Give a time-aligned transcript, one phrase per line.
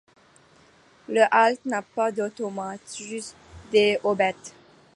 [1.09, 3.35] La halte n'a pas d'automates, juste
[3.71, 4.51] des aubettes.